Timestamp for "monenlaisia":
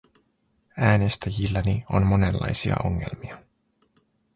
2.05-2.75